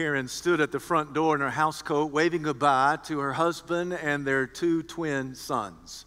[0.00, 4.24] Karen stood at the front door in her housecoat, waving goodbye to her husband and
[4.24, 6.06] their two twin sons.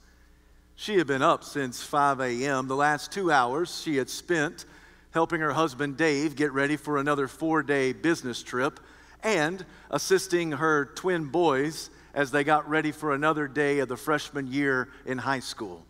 [0.75, 2.67] She had been up since 5 a.m.
[2.67, 4.65] The last two hours she had spent
[5.11, 8.79] helping her husband Dave get ready for another four day business trip
[9.21, 14.51] and assisting her twin boys as they got ready for another day of the freshman
[14.51, 15.85] year in high school.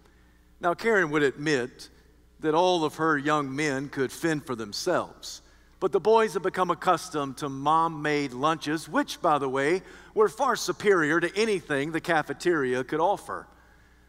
[0.60, 1.88] Now, Karen would admit
[2.42, 5.42] that all of her young men could fend for themselves.
[5.84, 9.82] But the boys had become accustomed to mom made lunches, which, by the way,
[10.14, 13.48] were far superior to anything the cafeteria could offer.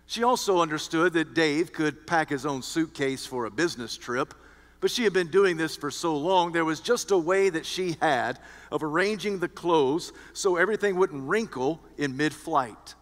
[0.07, 4.35] She also understood that Dave could pack his own suitcase for a business trip,
[4.81, 7.67] but she had been doing this for so long, there was just a way that
[7.67, 8.39] she had
[8.71, 12.95] of arranging the clothes so everything wouldn't wrinkle in mid flight.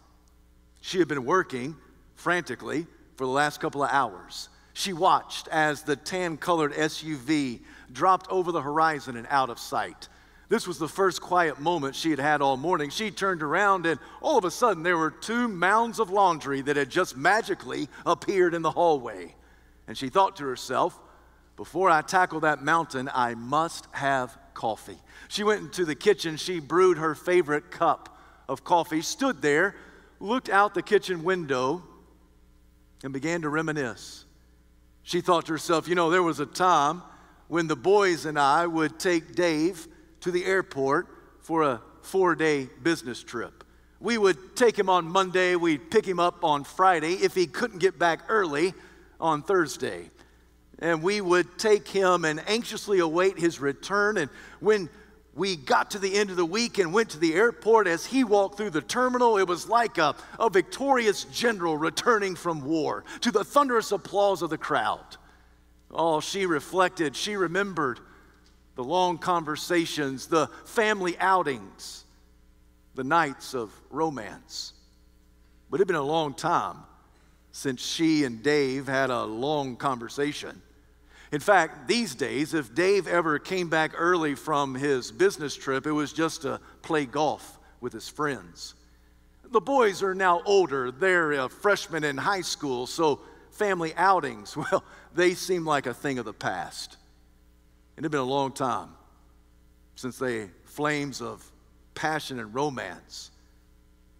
[0.81, 1.75] She had been working
[2.15, 4.49] frantically for the last couple of hours.
[4.73, 7.59] She watched as the tan colored SUV
[7.93, 10.09] dropped over the horizon and out of sight.
[10.49, 12.89] This was the first quiet moment she had had all morning.
[12.89, 16.75] She turned around, and all of a sudden, there were two mounds of laundry that
[16.75, 19.33] had just magically appeared in the hallway.
[19.87, 20.99] And she thought to herself,
[21.55, 24.97] before I tackle that mountain, I must have coffee.
[25.27, 26.37] She went into the kitchen.
[26.37, 29.75] She brewed her favorite cup of coffee, stood there,
[30.19, 31.83] looked out the kitchen window,
[33.03, 34.25] and began to reminisce.
[35.03, 37.01] She thought to herself, you know, there was a time
[37.53, 39.87] when the boys and I would take Dave
[40.21, 41.07] to the airport
[41.41, 43.63] for a four day business trip.
[43.99, 47.77] We would take him on Monday, we'd pick him up on Friday if he couldn't
[47.77, 48.73] get back early
[49.21, 50.09] on Thursday.
[50.79, 54.17] And we would take him and anxiously await his return.
[54.17, 54.89] And when
[55.35, 58.23] we got to the end of the week and went to the airport, as he
[58.23, 63.29] walked through the terminal, it was like a, a victorious general returning from war to
[63.29, 65.17] the thunderous applause of the crowd.
[65.93, 67.99] Oh, she reflected, she remembered
[68.75, 72.05] the long conversations, the family outings,
[72.95, 74.73] the nights of romance.
[75.69, 76.77] But it had been a long time
[77.51, 80.61] since she and Dave had a long conversation.
[81.31, 85.91] In fact, these days, if Dave ever came back early from his business trip, it
[85.91, 88.75] was just to play golf with his friends.
[89.43, 94.83] The boys are now older, they're a freshman in high school, so family outings, well,
[95.15, 96.97] they seem like a thing of the past.
[97.95, 98.89] And it had been a long time
[99.95, 101.49] since the flames of
[101.93, 103.31] passion and romance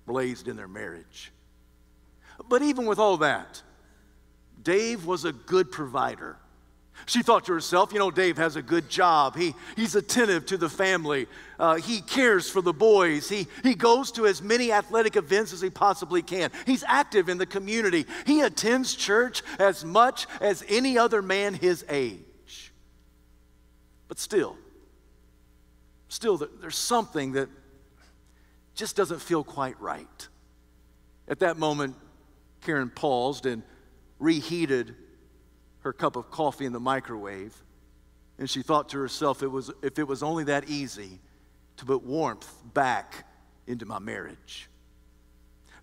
[0.06, 1.32] blazed in their marriage.
[2.50, 3.62] But even with all that,
[4.62, 6.38] Dave was a good provider.
[7.06, 9.36] She thought to herself, you know, Dave has a good job.
[9.36, 11.28] He, he's attentive to the family.
[11.60, 13.30] Uh, he cares for the boys.
[13.30, 16.52] He, he goes to as many athletic events as he possibly can.
[16.66, 18.06] He's active in the community.
[18.26, 22.74] He attends church as much as any other man his age.
[24.08, 24.58] But still,
[26.08, 27.50] still, there's something that
[28.76, 30.28] just doesn't feel quite right.
[31.28, 31.96] At that moment,
[32.62, 33.64] Karen paused and
[34.20, 34.96] reheated
[35.84, 37.56] her cup of coffee in the microwave,
[38.38, 41.20] and she thought to herself, it was, if it was only that easy
[41.78, 43.28] to put warmth back
[43.68, 44.70] into my marriage.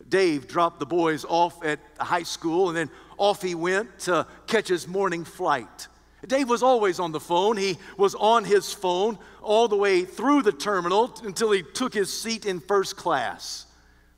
[0.09, 4.69] Dave dropped the boys off at high school, and then off he went to catch
[4.69, 5.89] his morning flight.
[6.27, 7.57] Dave was always on the phone.
[7.57, 12.13] He was on his phone all the way through the terminal until he took his
[12.13, 13.67] seat in first class.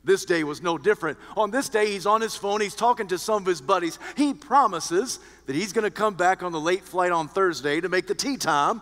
[0.03, 1.17] This day was no different.
[1.37, 3.99] On this day, he's on his phone, he's talking to some of his buddies.
[4.17, 7.87] He promises that he's going to come back on the late flight on Thursday to
[7.87, 8.81] make the tee time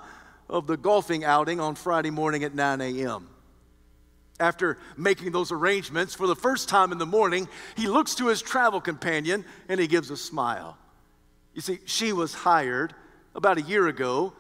[0.50, 3.28] of the golfing outing on Friday morning at 9 a.m.
[4.40, 8.42] After making those arrangements for the first time in the morning, he looks to his
[8.42, 10.78] travel companion and he gives a smile.
[11.54, 12.96] You see, she was hired
[13.36, 14.34] about a year ago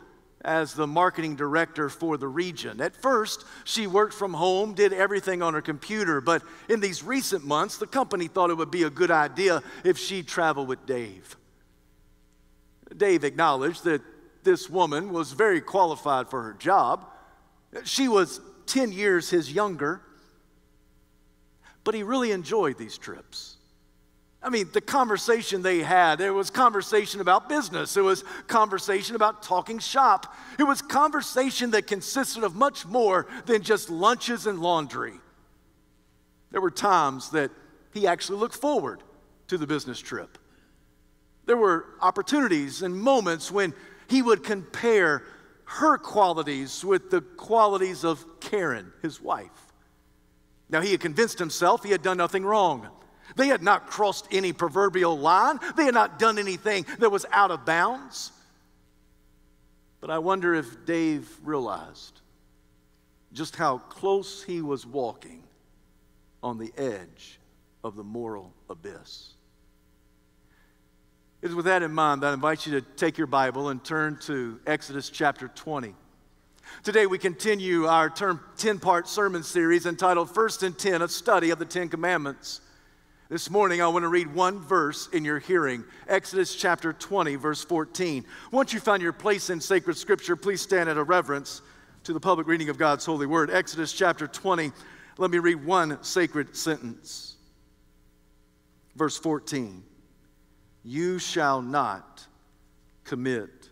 [0.43, 2.81] as the marketing director for the region.
[2.81, 7.45] At first, she worked from home, did everything on her computer, but in these recent
[7.45, 11.35] months, the company thought it would be a good idea if she traveled with Dave.
[12.95, 14.01] Dave acknowledged that
[14.43, 17.05] this woman was very qualified for her job.
[17.83, 20.01] She was 10 years his younger,
[21.83, 23.57] but he really enjoyed these trips.
[24.43, 27.95] I mean, the conversation they had, there was conversation about business.
[27.95, 30.35] It was conversation about talking shop.
[30.57, 35.13] It was conversation that consisted of much more than just lunches and laundry.
[36.49, 37.51] There were times that
[37.93, 39.03] he actually looked forward
[39.47, 40.39] to the business trip.
[41.45, 43.73] There were opportunities and moments when
[44.07, 45.23] he would compare
[45.65, 49.49] her qualities with the qualities of Karen, his wife.
[50.69, 52.87] Now, he had convinced himself he had done nothing wrong.
[53.35, 57.51] They had not crossed any proverbial line, they had not done anything that was out
[57.51, 58.31] of bounds.
[59.99, 62.21] But I wonder if Dave realized
[63.33, 65.43] just how close he was walking
[66.43, 67.39] on the edge
[67.83, 69.33] of the moral abyss.
[71.41, 73.83] It is with that in mind that I invite you to take your Bible and
[73.83, 75.95] turn to Exodus chapter 20.
[76.83, 81.59] Today we continue our 10 part sermon series entitled First and 10, a study of
[81.59, 82.61] the Ten Commandments.
[83.31, 87.63] This morning I want to read one verse in your hearing Exodus chapter 20, verse
[87.63, 88.25] 14.
[88.51, 91.61] Once you find your place in sacred scripture, please stand at a reverence
[92.03, 93.49] to the public reading of God's holy word.
[93.49, 94.73] Exodus chapter 20,
[95.17, 97.37] let me read one sacred sentence.
[98.97, 99.81] Verse 14
[100.83, 102.27] You shall not
[103.05, 103.69] commit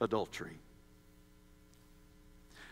[0.00, 0.60] adultery.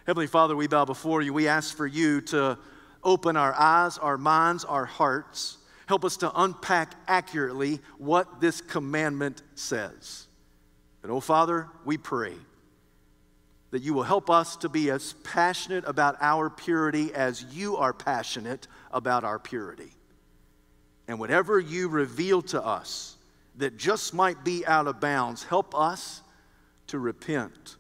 [0.07, 1.33] Heavenly Father, we bow before you.
[1.33, 2.57] We ask for you to
[3.03, 5.58] open our eyes, our minds, our hearts.
[5.89, 10.27] Help us to unpack accurately what this commandment says.
[11.03, 12.35] And oh, Father, we pray
[13.71, 17.95] that you will help us to be as passionate about our purity as you are
[17.95, 19.91] passionate about our purity.
[21.09, 23.17] And whatever you reveal to us
[23.57, 26.21] that just might be out of bounds, help us
[26.89, 27.77] to repent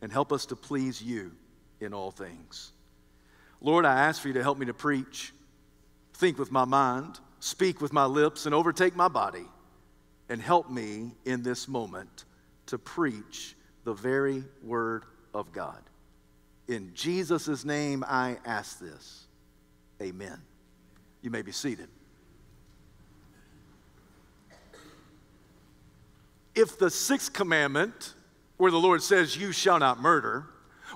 [0.00, 1.32] and help us to please you
[1.80, 2.72] in all things.
[3.60, 5.34] Lord, I ask for you to help me to preach,
[6.22, 9.44] think with my mind, speak with my lips, and overtake my body,
[10.28, 12.26] and help me in this moment
[12.66, 15.02] to preach the very word
[15.34, 15.82] of God.
[16.68, 19.26] In Jesus' name, I ask this.
[20.00, 20.40] Amen.
[21.22, 21.88] You may be seated.
[26.54, 28.14] If the sixth commandment
[28.58, 30.46] where the Lord says, You shall not murder,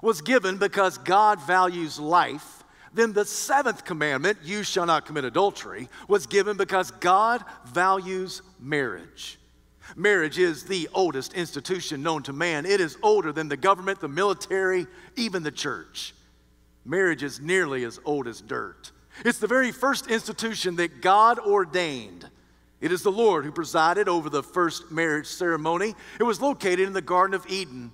[0.01, 2.56] was given because God values life,
[2.95, 9.39] then the seventh commandment, You shall not commit adultery, was given because God values marriage.
[9.95, 12.67] Marriage is the oldest institution known to man.
[12.67, 16.15] It is older than the government, the military, even the church.
[16.85, 18.91] Marriage is nearly as old as dirt.
[19.25, 22.29] It's the very first institution that God ordained
[22.81, 25.95] it is the Lord who presided over the first marriage ceremony.
[26.21, 27.91] It was located in the Garden of Eden.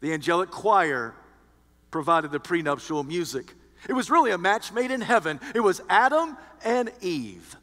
[0.00, 1.14] The angelic choir
[1.90, 3.54] provided the prenuptial music.
[3.88, 5.40] It was really a match made in heaven.
[5.54, 7.56] It was Adam and Eve.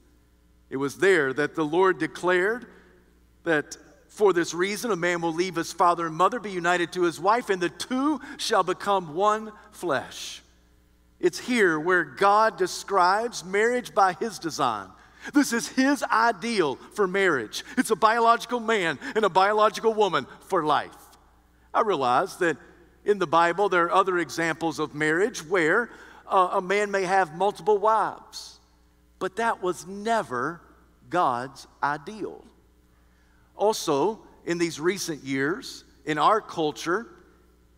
[0.69, 2.65] It was there that the Lord declared
[3.43, 3.77] that
[4.07, 7.19] for this reason a man will leave his father and mother, be united to his
[7.19, 10.41] wife, and the two shall become one flesh.
[11.19, 14.89] It's here where God describes marriage by his design.
[15.33, 17.63] This is his ideal for marriage.
[17.77, 20.95] It's a biological man and a biological woman for life.
[21.73, 22.57] I realize that
[23.03, 25.89] in the Bible there are other examples of marriage where
[26.27, 28.59] uh, a man may have multiple wives,
[29.19, 30.61] but that was never
[31.09, 32.43] God's ideal.
[33.55, 37.07] Also, in these recent years, in our culture,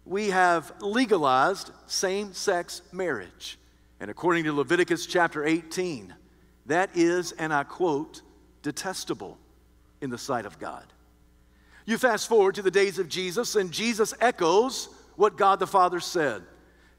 [0.05, 3.57] we have legalized same sex marriage.
[3.99, 6.13] And according to Leviticus chapter 18,
[6.67, 8.21] that is, and I quote,
[8.61, 9.37] detestable
[10.01, 10.85] in the sight of God.
[11.85, 15.99] You fast forward to the days of Jesus, and Jesus echoes what God the Father
[15.99, 16.43] said.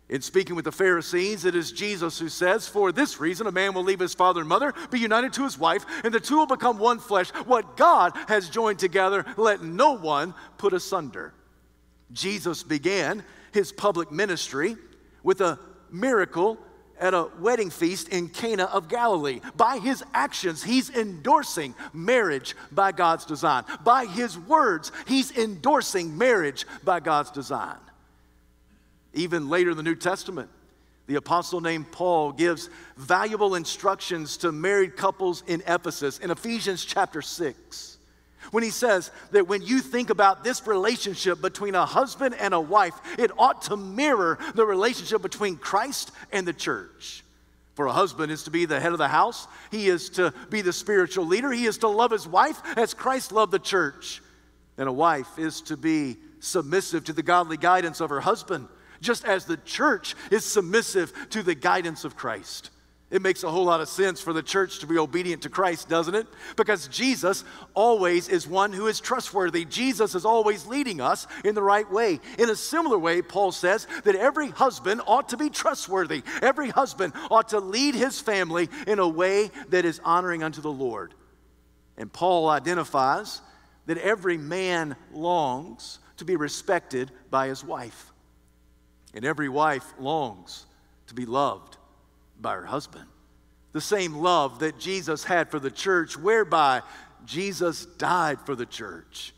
[0.08, 3.74] In speaking with the Pharisees, it is Jesus who says, For this reason, a man
[3.74, 6.46] will leave his father and mother, be united to his wife, and the two will
[6.46, 7.28] become one flesh.
[7.44, 11.34] What God has joined together, let no one put asunder.
[12.10, 13.22] Jesus began
[13.52, 14.76] his public ministry
[15.22, 15.58] with a
[15.90, 16.58] miracle
[16.98, 19.40] at a wedding feast in Cana of Galilee.
[19.56, 23.64] By his actions, he's endorsing marriage by God's design.
[23.84, 27.76] By his words, he's endorsing marriage by God's design.
[29.18, 30.48] Even later in the New Testament,
[31.08, 37.20] the apostle named Paul gives valuable instructions to married couples in Ephesus in Ephesians chapter
[37.20, 37.98] 6
[38.52, 42.60] when he says that when you think about this relationship between a husband and a
[42.60, 47.24] wife, it ought to mirror the relationship between Christ and the church.
[47.74, 50.62] For a husband is to be the head of the house, he is to be
[50.62, 54.22] the spiritual leader, he is to love his wife as Christ loved the church.
[54.76, 58.68] And a wife is to be submissive to the godly guidance of her husband,
[59.00, 62.70] just as the church is submissive to the guidance of Christ.
[63.10, 65.88] It makes a whole lot of sense for the church to be obedient to Christ,
[65.88, 66.26] doesn't it?
[66.56, 69.64] Because Jesus always is one who is trustworthy.
[69.64, 72.20] Jesus is always leading us in the right way.
[72.38, 76.22] In a similar way, Paul says that every husband ought to be trustworthy.
[76.42, 80.70] Every husband ought to lead his family in a way that is honoring unto the
[80.70, 81.14] Lord.
[81.96, 83.40] And Paul identifies
[83.86, 88.12] that every man longs to be respected by his wife,
[89.14, 90.66] and every wife longs
[91.08, 91.76] to be loved
[92.40, 93.06] by her husband.
[93.72, 96.82] The same love that Jesus had for the church, whereby
[97.24, 99.34] Jesus died for the church.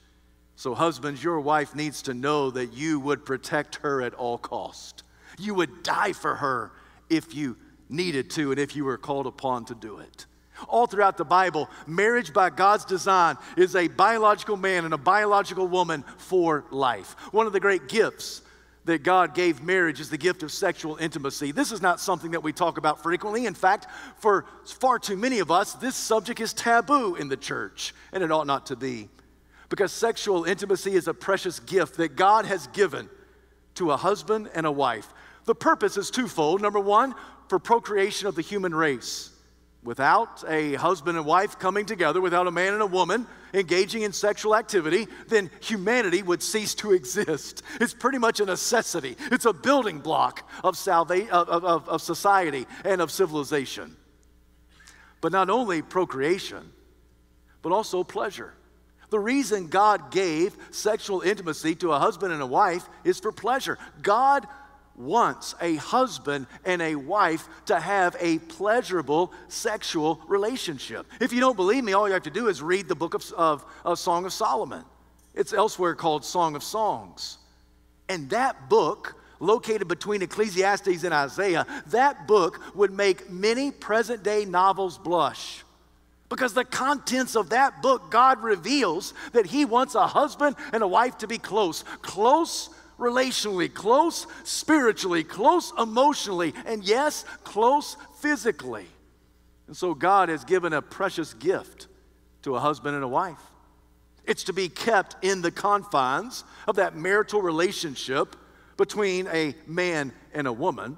[0.56, 5.02] So, husbands, your wife needs to know that you would protect her at all cost.
[5.38, 6.72] You would die for her
[7.08, 7.56] if you
[7.88, 10.26] needed to and if you were called upon to do it.
[10.68, 15.66] All throughout the Bible, marriage by God's design is a biological man and a biological
[15.66, 17.16] woman for life.
[17.32, 18.42] One of the great gifts
[18.84, 21.52] that God gave marriage is the gift of sexual intimacy.
[21.52, 23.46] This is not something that we talk about frequently.
[23.46, 27.94] In fact, for far too many of us, this subject is taboo in the church,
[28.12, 29.08] and it ought not to be.
[29.68, 33.08] Because sexual intimacy is a precious gift that God has given
[33.74, 35.08] to a husband and a wife.
[35.44, 36.60] The purpose is twofold.
[36.60, 37.14] Number one,
[37.48, 39.30] for procreation of the human race.
[39.82, 44.12] Without a husband and wife coming together, without a man and a woman engaging in
[44.12, 47.62] sexual activity, then humanity would cease to exist.
[47.80, 52.66] It's pretty much a necessity, it's a building block of, salva- of, of, of society
[52.84, 53.96] and of civilization.
[55.22, 56.72] But not only procreation,
[57.62, 58.52] but also pleasure.
[59.10, 63.76] The reason God gave sexual intimacy to a husband and a wife is for pleasure.
[64.02, 64.46] God
[65.00, 71.06] wants a husband and a wife to have a pleasurable sexual relationship.
[71.20, 73.32] If you don't believe me, all you have to do is read the book of,
[73.32, 74.84] of, of Song of Solomon.
[75.34, 77.38] It's elsewhere called Song of Songs.
[78.08, 84.44] And that book, located between Ecclesiastes and Isaiah, that book would make many present day
[84.44, 85.64] novels blush.
[86.28, 90.88] Because the contents of that book, God reveals that He wants a husband and a
[90.88, 98.86] wife to be close, close relationally, close spiritually, close emotionally, and yes, close physically.
[99.66, 101.88] And so God has given a precious gift
[102.42, 103.40] to a husband and a wife.
[104.24, 108.36] It's to be kept in the confines of that marital relationship
[108.76, 110.96] between a man and a woman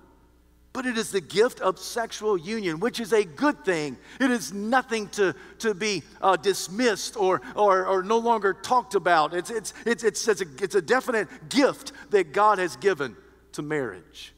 [0.73, 3.99] but it is the gift of sexual union, which is a good thing.
[4.19, 9.35] It is nothing to, to be uh, dismissed or, or, or no longer talked about.
[9.35, 13.17] It's, it's, it's, it's, it's, a, it's a definite gift that God has given
[13.53, 14.33] to marriage.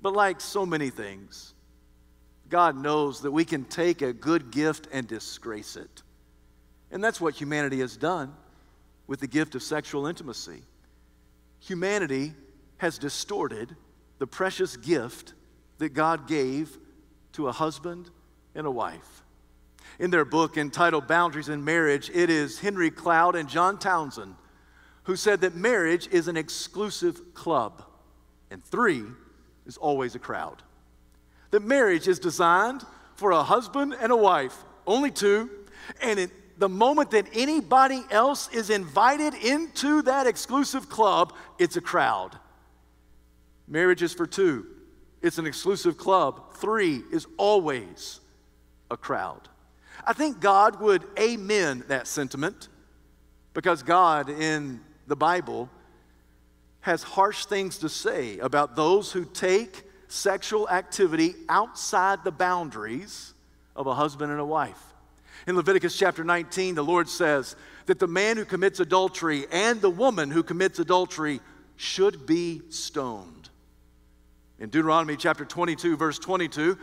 [0.00, 1.54] But like so many things,
[2.48, 6.02] God knows that we can take a good gift and disgrace it.
[6.92, 8.32] And that's what humanity has done
[9.08, 10.62] with the gift of sexual intimacy.
[11.58, 12.34] Humanity
[12.76, 13.74] has distorted
[14.18, 15.34] the precious gift
[15.78, 16.78] that God gave
[17.32, 18.10] to a husband
[18.54, 19.22] and a wife.
[19.98, 24.34] In their book entitled Boundaries in Marriage, it is Henry Cloud and John Townsend
[25.06, 27.84] who said that marriage is an exclusive club
[28.50, 29.04] and three
[29.64, 30.62] is always a crowd.
[31.52, 35.48] That marriage is designed for a husband and a wife, only two,
[36.02, 41.80] and in the moment that anybody else is invited into that exclusive club, it's a
[41.80, 42.36] crowd.
[43.68, 44.66] Marriage is for two,
[45.26, 46.54] it's an exclusive club.
[46.54, 48.20] Three is always
[48.90, 49.48] a crowd.
[50.06, 52.68] I think God would amen that sentiment
[53.52, 55.68] because God in the Bible
[56.80, 63.34] has harsh things to say about those who take sexual activity outside the boundaries
[63.74, 64.80] of a husband and a wife.
[65.46, 67.56] In Leviticus chapter 19, the Lord says
[67.86, 71.40] that the man who commits adultery and the woman who commits adultery
[71.76, 73.35] should be stoned.
[74.58, 76.78] In Deuteronomy chapter 22, verse 22,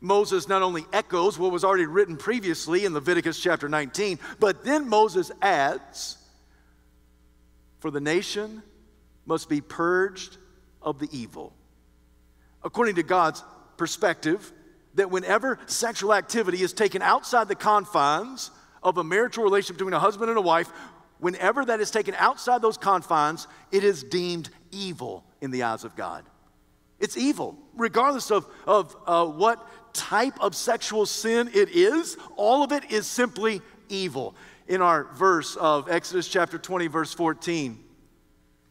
[0.00, 4.88] Moses not only echoes what was already written previously in Leviticus chapter 19, but then
[4.88, 6.18] Moses adds,
[7.80, 8.62] For the nation
[9.24, 10.36] must be purged
[10.82, 11.54] of the evil.
[12.62, 13.42] According to God's
[13.78, 14.52] perspective,
[14.94, 18.50] that whenever sexual activity is taken outside the confines
[18.82, 20.70] of a marital relationship between a husband and a wife,
[21.18, 25.96] whenever that is taken outside those confines, it is deemed evil in the eyes of
[25.96, 26.24] God.
[26.98, 32.72] It's evil, regardless of, of uh, what type of sexual sin it is, all of
[32.72, 34.34] it is simply evil.
[34.68, 37.78] In our verse of Exodus chapter 20, verse 14,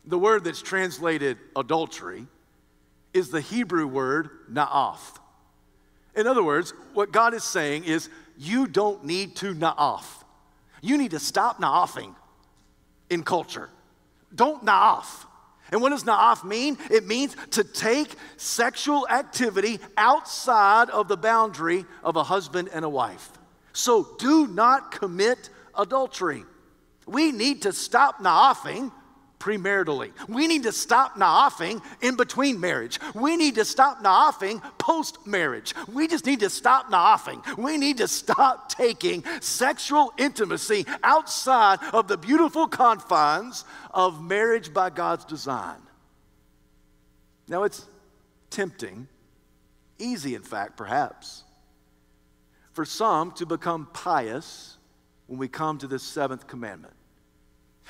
[0.05, 2.27] the word that's translated adultery
[3.13, 4.99] is the Hebrew word na'af.
[6.15, 10.05] In other words, what God is saying is, you don't need to na'af.
[10.81, 12.13] You need to stop na'afing
[13.09, 13.69] in culture.
[14.33, 15.25] Don't na'af.
[15.71, 16.77] And what does na'af mean?
[16.91, 22.89] It means to take sexual activity outside of the boundary of a husband and a
[22.89, 23.31] wife.
[23.73, 26.43] So do not commit adultery.
[27.07, 28.91] We need to stop na'afing
[29.45, 30.11] premaritally.
[30.27, 32.99] We need to stop na'afing in between marriage.
[33.13, 35.75] We need to stop na'afing post marriage.
[35.87, 37.55] We just need to stop na'afing.
[37.55, 44.89] We need to stop taking sexual intimacy outside of the beautiful confines of marriage by
[44.89, 45.77] God's design.
[47.47, 47.85] Now, it's
[48.49, 49.07] tempting,
[49.99, 51.43] easy in fact, perhaps,
[52.73, 54.77] for some to become pious
[55.27, 56.95] when we come to this seventh commandment.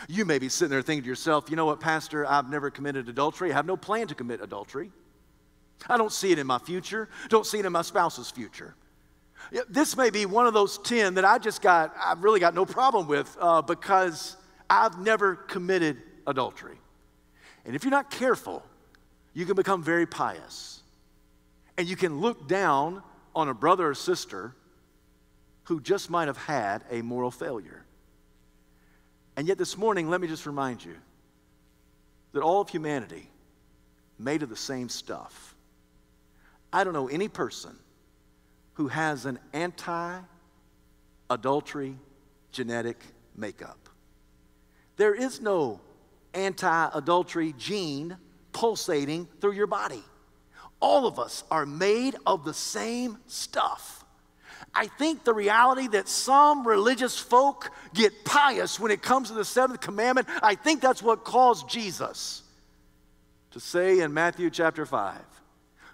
[0.10, 3.08] You may be sitting there thinking to yourself, you know what, Pastor, I've never committed
[3.08, 3.52] adultery.
[3.52, 4.92] I have no plan to commit adultery.
[5.88, 8.76] I don't see it in my future, don't see it in my spouse's future.
[9.70, 12.66] This may be one of those 10 that I just got, I've really got no
[12.66, 14.38] problem with uh, because
[14.70, 16.78] I've never committed adultery.
[17.66, 18.64] And if you're not careful,
[19.34, 20.82] you can become very pious.
[21.78, 23.04] And you can look down
[23.36, 24.56] on a brother or sister
[25.64, 27.86] who just might have had a moral failure.
[29.38, 30.96] And yet, this morning, let me just remind you
[32.32, 33.30] that all of humanity
[34.18, 35.56] made of the same stuff.
[36.72, 37.76] I don't know any person
[38.74, 40.20] who has an anti
[41.30, 41.98] adultery
[42.52, 43.00] genetic
[43.36, 43.90] makeup.
[44.98, 45.82] There is no
[46.34, 48.18] anti adultery gene
[48.54, 50.04] pulsating through your body.
[50.80, 54.05] All of us are made of the same stuff.
[54.76, 59.46] I think the reality that some religious folk get pious when it comes to the
[59.46, 62.44] seventh commandment, I think that's what caused Jesus
[63.56, 65.16] to say in Matthew chapter 5,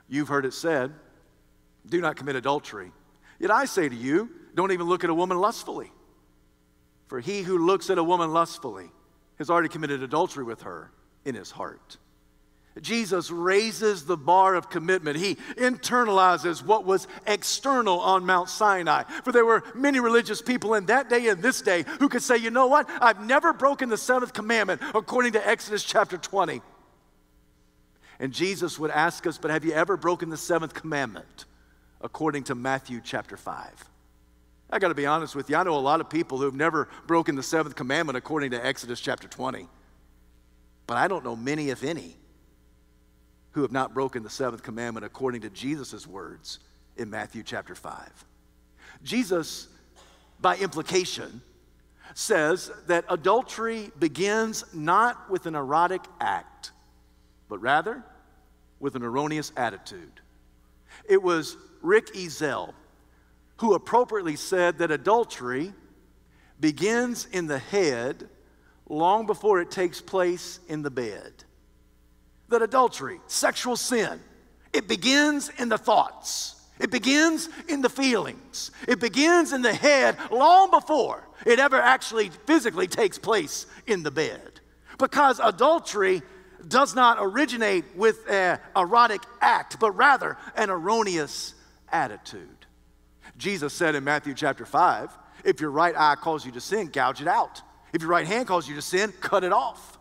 [0.10, 0.92] You've heard it said,
[1.88, 2.92] do not commit adultery.
[3.40, 5.92] Yet I say to you, don't even look at a woman lustfully.
[7.06, 8.92] For he who looks at a woman lustfully
[9.38, 10.92] has already committed adultery with her
[11.24, 11.98] in his heart.
[12.80, 15.18] Jesus raises the bar of commitment.
[15.18, 19.04] He internalizes what was external on Mount Sinai.
[19.26, 22.38] For there were many religious people in that day and this day who could say,
[22.38, 22.90] you know what?
[23.02, 26.62] I've never broken the seventh commandment according to Exodus chapter 20.
[28.20, 31.46] And Jesus would ask us, but have you ever broken the seventh commandment
[32.00, 33.86] according to Matthew chapter 5?
[34.70, 35.58] I got to be honest with you.
[35.58, 38.66] I know a lot of people who have never broken the seventh commandment according to
[38.66, 39.68] Exodus chapter 20.
[40.88, 42.16] But I don't know many, if any,
[43.52, 46.60] who have not broken the seventh commandment according to Jesus' words
[46.96, 48.26] in Matthew chapter 5.
[49.04, 49.68] Jesus,
[50.40, 51.42] by implication,
[52.14, 56.72] says that adultery begins not with an erotic act,
[57.50, 58.04] but rather
[58.80, 60.22] with an erroneous attitude.
[61.08, 62.74] It was Rick Ezell
[63.58, 65.72] who appropriately said that adultery
[66.60, 68.28] begins in the head
[68.90, 71.32] long before it takes place in the bed
[72.52, 74.20] that adultery, sexual sin,
[74.74, 76.56] it begins in the thoughts.
[76.80, 78.72] It begins in the feelings.
[78.88, 84.12] It begins in the head long before it ever actually physically takes place in the
[84.12, 84.62] bed.
[84.98, 86.22] Because adultery
[86.68, 91.54] does not originate with an erotic act, but rather an erroneous
[91.92, 92.66] attitude.
[93.38, 97.22] Jesus said in Matthew chapter 5 if your right eye calls you to sin, gouge
[97.22, 97.62] it out.
[97.94, 99.98] If your right hand calls you to sin, cut it off.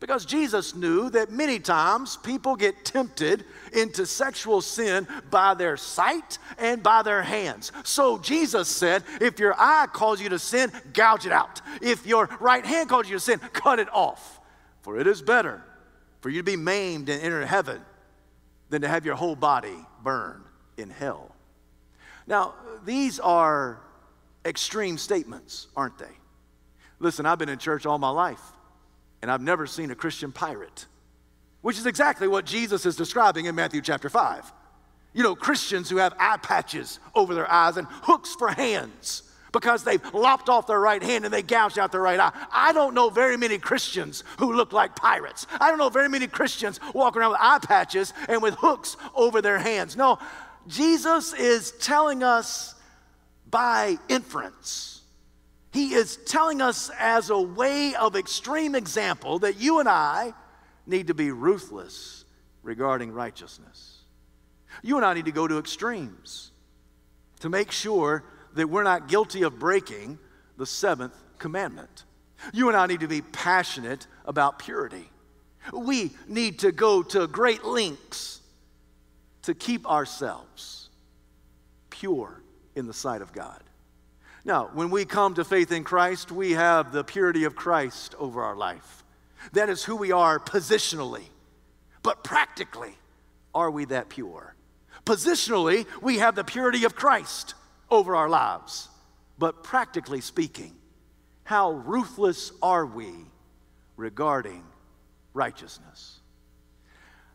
[0.00, 6.38] Because Jesus knew that many times people get tempted into sexual sin by their sight
[6.56, 7.72] and by their hands.
[7.82, 11.60] So Jesus said, if your eye calls you to sin, gouge it out.
[11.82, 14.40] If your right hand calls you to sin, cut it off.
[14.82, 15.64] For it is better
[16.20, 17.80] for you to be maimed and enter heaven
[18.70, 20.44] than to have your whole body burn
[20.76, 21.34] in hell.
[22.28, 23.80] Now, these are
[24.44, 26.06] extreme statements, aren't they?
[27.00, 28.40] Listen, I've been in church all my life
[29.22, 30.86] and I've never seen a Christian pirate,
[31.60, 34.52] which is exactly what Jesus is describing in Matthew chapter 5.
[35.12, 39.82] You know, Christians who have eye patches over their eyes and hooks for hands because
[39.82, 42.32] they've lopped off their right hand and they gouged out their right eye.
[42.52, 45.46] I don't know very many Christians who look like pirates.
[45.60, 49.40] I don't know very many Christians walking around with eye patches and with hooks over
[49.40, 49.96] their hands.
[49.96, 50.18] No,
[50.66, 52.74] Jesus is telling us
[53.50, 54.97] by inference
[55.72, 60.32] he is telling us as a way of extreme example that you and I
[60.86, 62.24] need to be ruthless
[62.62, 63.98] regarding righteousness.
[64.82, 66.50] You and I need to go to extremes
[67.40, 70.18] to make sure that we're not guilty of breaking
[70.56, 72.04] the seventh commandment.
[72.52, 75.10] You and I need to be passionate about purity.
[75.72, 78.40] We need to go to great lengths
[79.42, 80.88] to keep ourselves
[81.90, 82.42] pure
[82.74, 83.62] in the sight of God.
[84.44, 88.42] Now, when we come to faith in Christ, we have the purity of Christ over
[88.42, 89.04] our life.
[89.52, 91.24] That is who we are positionally.
[92.02, 92.96] But practically,
[93.54, 94.54] are we that pure?
[95.04, 97.54] Positionally, we have the purity of Christ
[97.90, 98.88] over our lives.
[99.38, 100.74] But practically speaking,
[101.44, 103.12] how ruthless are we
[103.96, 104.64] regarding
[105.34, 106.20] righteousness?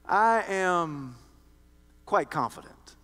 [0.06, 1.16] I am
[2.06, 2.96] quite confident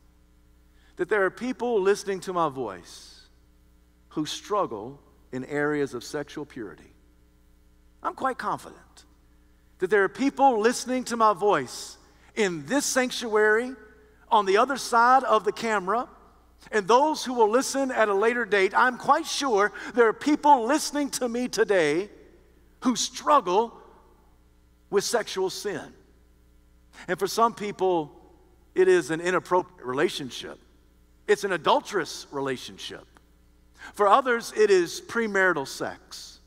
[0.97, 3.18] that there are people listening to my voice
[4.10, 5.00] who struggle
[5.32, 6.91] in areas of sexual purity.
[8.02, 9.06] I'm quite confident
[9.80, 11.98] that there are people listening to my voice
[12.36, 13.74] in this sanctuary,
[14.30, 16.08] on the other side of the camera,
[16.72, 18.74] and those who will listen at a later date.
[18.76, 22.10] I'm quite sure there are people listening to me today
[22.82, 23.74] who struggle
[24.89, 25.93] with sexual sin.
[27.08, 28.12] And for some people,
[28.76, 30.60] it is an inappropriate relationship,
[31.28, 33.06] it's an adulterous relationship.
[33.93, 36.39] For others, it is premarital sex.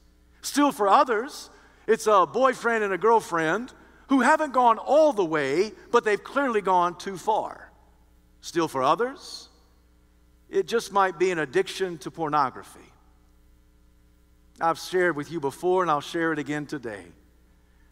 [0.42, 1.50] Still, for others,
[1.86, 3.72] it's a boyfriend and a girlfriend
[4.08, 7.70] who haven't gone all the way, but they've clearly gone too far.
[8.40, 9.48] Still, for others,
[10.50, 12.80] it just might be an addiction to pornography.
[14.60, 17.04] I've shared with you before, and I'll share it again today,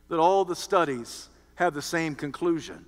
[0.08, 2.84] that all the studies have the same conclusion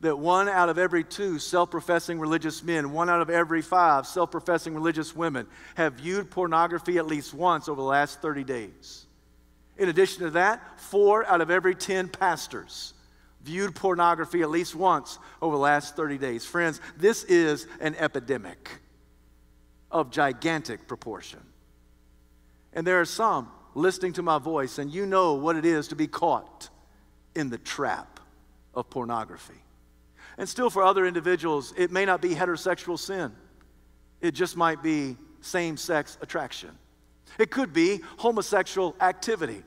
[0.00, 4.06] that one out of every two self professing religious men, one out of every five
[4.06, 9.06] self professing religious women have viewed pornography at least once over the last 30 days.
[9.76, 12.94] In addition to that, four out of every 10 pastors
[13.42, 16.44] viewed pornography at least once over the last 30 days.
[16.44, 18.80] Friends, this is an epidemic
[19.90, 21.40] of gigantic proportion.
[22.72, 25.96] And there are some listening to my voice, and you know what it is to
[25.96, 26.68] be caught
[27.34, 28.20] in the trap
[28.74, 29.62] of pornography.
[30.36, 33.32] And still, for other individuals, it may not be heterosexual sin,
[34.20, 36.70] it just might be same sex attraction.
[37.38, 39.62] It could be homosexual activity.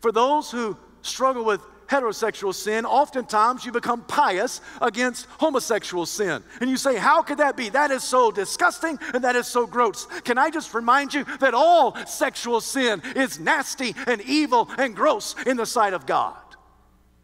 [0.00, 6.42] For those who struggle with heterosexual sin, oftentimes you become pious against homosexual sin.
[6.60, 7.70] And you say, How could that be?
[7.70, 10.06] That is so disgusting and that is so gross.
[10.24, 15.34] Can I just remind you that all sexual sin is nasty and evil and gross
[15.46, 16.36] in the sight of God,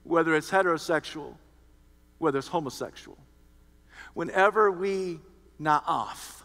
[0.03, 1.35] whether it's heterosexual,
[2.25, 3.19] whether it's homosexual.
[4.15, 5.21] Whenever we
[5.61, 6.43] na'af,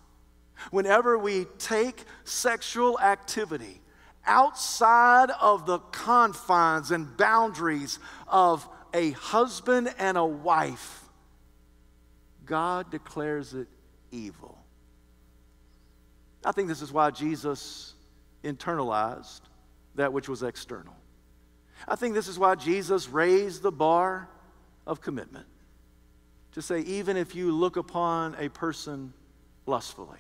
[0.72, 3.82] whenever we take sexual activity
[4.26, 11.04] outside of the confines and boundaries of a husband and a wife,
[12.46, 13.68] God declares it
[14.12, 14.58] evil.
[16.44, 17.94] I think this is why Jesus
[18.44, 19.42] internalized
[19.96, 20.96] that which was external.
[21.88, 24.30] I think this is why Jesus raised the bar
[24.86, 25.46] of commitment
[26.60, 29.14] to say, even if you look upon a person
[29.66, 30.20] lustfully,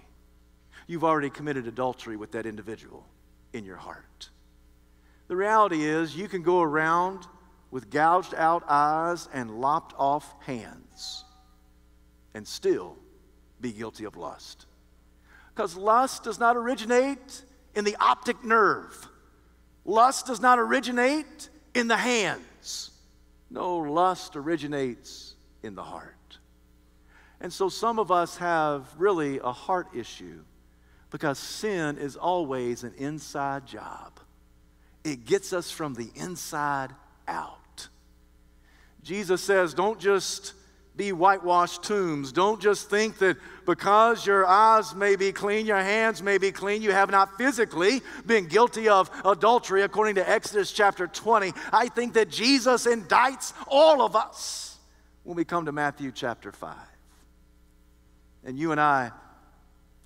[0.87, 3.05] you've already committed adultery with that individual
[3.51, 4.29] in your heart.
[5.27, 7.27] The reality is, you can go around
[7.71, 11.25] with gouged out eyes and lopped off hands
[12.33, 12.95] and still
[13.59, 14.65] be guilty of lust.
[15.53, 17.43] Because lust does not originate
[17.75, 19.09] in the optic nerve,
[19.83, 22.91] lust does not originate in the hands.
[23.51, 26.15] No, lust originates in the heart.
[27.41, 30.43] And so some of us have really a heart issue
[31.09, 34.19] because sin is always an inside job.
[35.03, 36.91] It gets us from the inside
[37.27, 37.87] out.
[39.03, 40.53] Jesus says, don't just
[40.97, 42.33] be whitewashed tombs.
[42.33, 46.81] Don't just think that because your eyes may be clean, your hands may be clean,
[46.81, 51.53] you have not physically been guilty of adultery, according to Exodus chapter 20.
[51.71, 54.68] I think that Jesus indicts all of us
[55.29, 56.75] when we come to Matthew chapter 5.
[58.45, 59.11] And you and I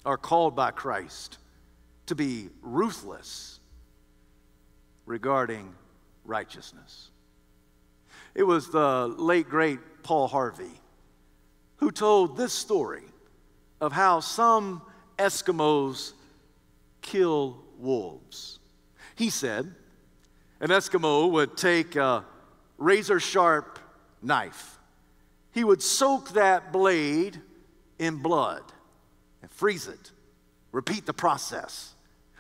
[0.06, 1.38] are called by Christ
[2.08, 3.62] to be ruthless
[5.06, 5.76] regarding
[6.26, 7.10] righteousness.
[8.36, 10.82] It was the late, great Paul Harvey
[11.78, 13.06] who told this story
[13.80, 14.82] of how some
[15.18, 16.12] Eskimos
[17.02, 18.60] kill wolves.
[19.16, 19.74] He said
[20.60, 22.26] an Eskimo would take a
[22.78, 23.80] razor sharp
[24.22, 24.80] knife,
[25.54, 27.40] he would soak that blade
[28.00, 28.64] in blood
[29.42, 30.12] and freeze it.
[30.72, 31.94] Repeat the process.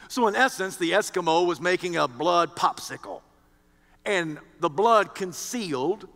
[0.09, 3.21] So, in essence, the Eskimo was making a blood popsicle,
[4.05, 6.07] and the blood concealed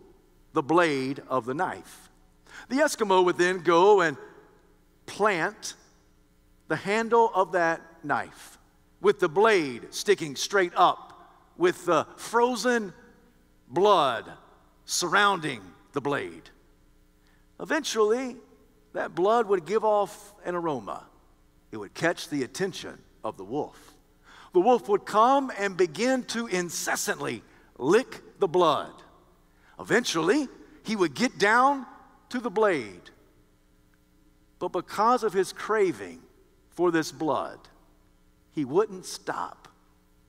[0.54, 2.10] the blade of the knife.
[2.70, 4.18] The Eskimo would then go and
[5.06, 5.76] plant
[6.68, 8.58] the handle of that knife
[9.00, 11.14] with the blade sticking straight up,
[11.58, 12.94] with the frozen
[13.70, 14.32] blood
[14.86, 15.62] surrounding
[15.94, 16.50] the blade.
[17.60, 18.36] Eventually,
[18.94, 21.06] that blood would give off an aroma.
[21.72, 23.96] It would catch the attention of the wolf.
[24.54, 27.44] The wolf would come and begin to incessantly
[27.78, 28.94] lick the blood.
[29.80, 30.48] Eventually,
[30.84, 31.86] he would get down
[32.30, 33.12] to the blade.
[34.60, 36.22] But because of his craving
[36.72, 37.60] for this blood,
[38.52, 39.68] he wouldn't stop.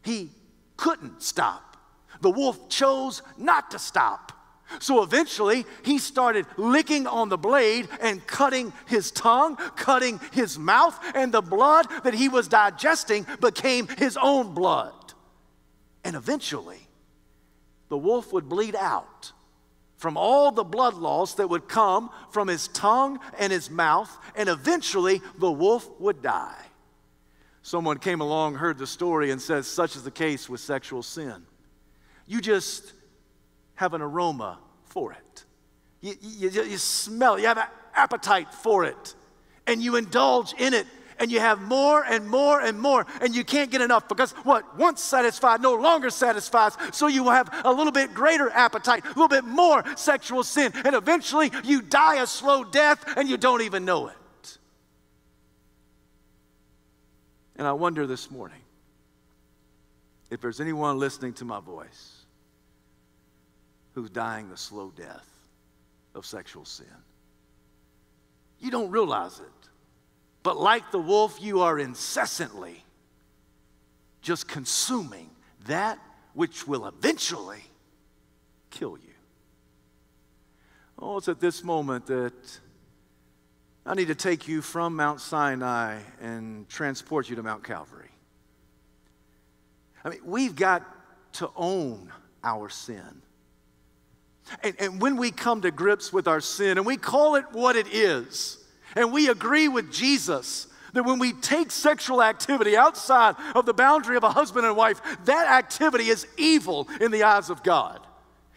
[0.03, 0.31] He
[0.77, 1.77] couldn't stop.
[2.21, 4.33] The wolf chose not to stop.
[4.81, 10.99] So eventually, he started licking on the blade and cutting his tongue, cutting his mouth,
[11.15, 14.93] and the blood that he was digesting became his own blood.
[16.05, 16.89] And eventually,
[17.89, 19.33] the wolf would bleed out
[19.97, 24.49] from all the blood loss that would come from his tongue and his mouth, and
[24.49, 26.65] eventually the wolf would die.
[27.63, 31.45] Someone came along, heard the story, and says, Such is the case with sexual sin.
[32.27, 32.93] You just
[33.79, 35.45] have an aroma for it.
[36.01, 39.15] You, you, you smell you have an appetite for it,
[39.69, 40.87] and you indulge in it
[41.21, 44.77] and you have more and more and more, and you can't get enough because what
[44.77, 46.77] once satisfied no longer satisfies.
[46.93, 50.73] So you will have a little bit greater appetite, a little bit more sexual sin,
[50.85, 54.59] and eventually you die a slow death and you don't even know it.
[57.57, 58.63] And I wonder this morning
[60.31, 62.18] if there's anyone listening to my voice
[63.99, 65.29] who's dying the slow death
[66.15, 66.87] of sexual sin.
[68.61, 69.69] You don't realize it.
[70.45, 72.85] But like the wolf, you are incessantly
[74.23, 75.31] just consuming
[75.67, 75.99] that
[76.33, 77.65] which will eventually
[78.71, 79.15] kill you.
[81.01, 82.61] Oh, it's at this moment that
[83.85, 88.11] I need to take you from Mount Sinai and transport you to Mount Calvary.
[90.05, 90.87] I mean, we've got
[91.35, 92.13] to own
[92.45, 93.23] our sin.
[94.63, 97.77] And, and when we come to grips with our sin and we call it what
[97.77, 98.59] it is,
[98.95, 104.17] and we agree with Jesus that when we take sexual activity outside of the boundary
[104.17, 108.01] of a husband and wife, that activity is evil in the eyes of God.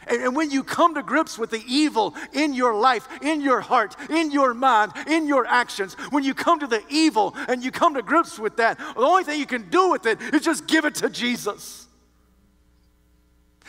[0.07, 3.61] And, and when you come to grips with the evil in your life, in your
[3.61, 7.71] heart, in your mind, in your actions, when you come to the evil and you
[7.71, 10.67] come to grips with that, the only thing you can do with it is just
[10.67, 11.87] give it to Jesus.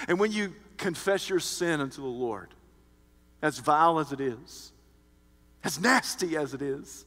[0.09, 2.49] And when you confess your sin unto the Lord,
[3.41, 4.73] as vile as it is,
[5.65, 7.05] as nasty as it is.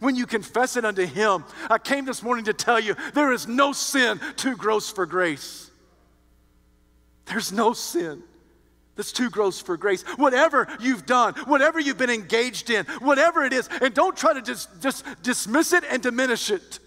[0.00, 3.46] When you confess it unto Him, I came this morning to tell you there is
[3.46, 5.70] no sin too gross for grace.
[7.26, 8.22] There's no sin
[8.96, 10.02] that's too gross for grace.
[10.16, 14.42] Whatever you've done, whatever you've been engaged in, whatever it is, and don't try to
[14.42, 16.80] just, just dismiss it and diminish it.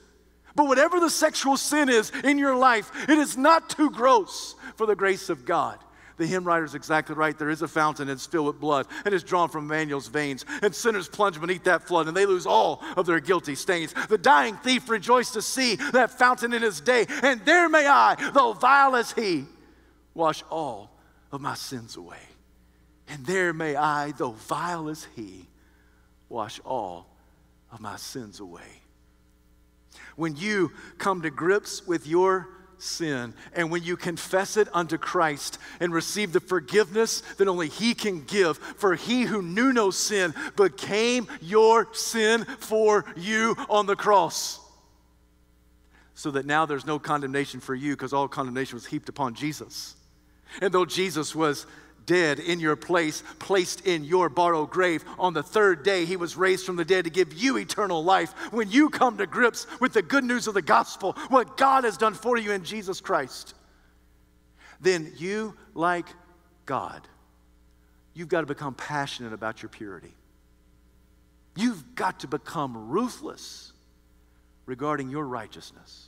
[0.56, 4.86] But whatever the sexual sin is in your life, it is not too gross for
[4.86, 5.80] the grace of God.
[6.20, 7.36] The hymn writer is exactly right.
[7.36, 10.44] There is a fountain, it's filled with blood, and it's drawn from Emmanuel's veins.
[10.62, 13.94] And sinners plunge beneath that flood, and they lose all of their guilty stains.
[14.10, 18.32] The dying thief rejoiced to see that fountain in his day, and there may I,
[18.34, 19.46] though vile as he,
[20.14, 20.92] wash all
[21.32, 22.20] of my sins away.
[23.08, 25.48] And there may I, though vile as he,
[26.28, 27.08] wash all
[27.72, 28.82] of my sins away.
[30.18, 33.34] When you come to grips with your sin.
[33.54, 38.24] And when you confess it unto Christ and receive the forgiveness that only He can
[38.24, 44.60] give, for He who knew no sin became your sin for you on the cross.
[46.16, 49.96] So that now there's no condemnation for you because all condemnation was heaped upon Jesus.
[50.62, 51.66] And though Jesus was
[52.10, 55.06] dead in your place, placed in your borrowed grave.
[55.20, 58.34] On the third day, he was raised from the dead to give you eternal life.
[58.52, 61.98] When you come to grips with the good news of the gospel, what God has
[61.98, 63.54] done for you in Jesus Christ,
[64.82, 66.08] then you, like
[66.66, 67.08] God,
[68.16, 70.16] you've got to become passionate about your purity.
[71.56, 73.72] You've got to become ruthless
[74.66, 76.08] regarding your righteousness.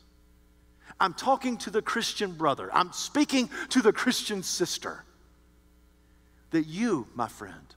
[0.99, 2.73] I'm talking to the Christian brother.
[2.73, 5.05] I'm speaking to the Christian sister
[6.51, 7.75] that you, my friend,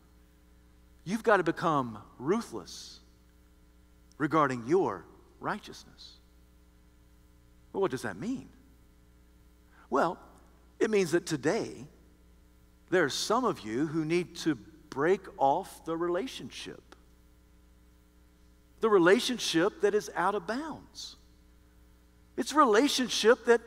[1.05, 3.01] you've got to become ruthless
[4.19, 5.05] regarding your
[5.41, 6.13] righteousness.
[7.73, 8.49] Well, what does that mean?
[9.91, 10.19] Well,
[10.79, 11.87] it means that today
[12.91, 14.57] there are some of you who need to
[14.91, 16.83] break off the relationship.
[18.81, 21.17] The relationship that is out of bounds.
[22.37, 23.61] It's a relationship that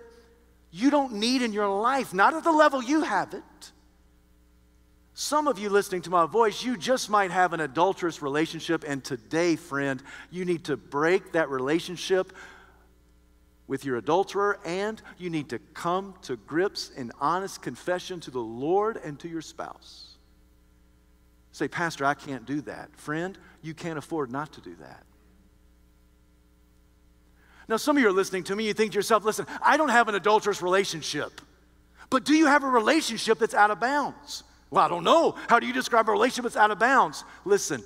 [0.72, 3.72] you don't need in your life, not at the level you have it.
[5.20, 9.04] Some of you listening to my voice, you just might have an adulterous relationship, and
[9.04, 10.00] today, friend,
[10.30, 12.32] you need to break that relationship
[13.66, 18.40] with your adulterer, and you need to come to grips in honest confession to the
[18.40, 20.18] Lord and to your spouse.
[21.52, 22.96] Say, Pastor, I can't do that.
[22.96, 25.04] Friend, you can't afford not to do that.
[27.68, 29.90] Now, some of you are listening to me, you think to yourself, listen, I don't
[29.90, 31.42] have an adulterous relationship,
[32.12, 34.44] but do you have a relationship that's out of bounds?
[34.70, 35.36] Well, I don't know.
[35.48, 37.24] How do you describe a relationship that's out of bounds?
[37.46, 37.84] Listen,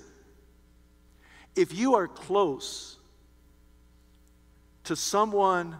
[1.56, 2.98] if you are close
[4.86, 5.76] to someone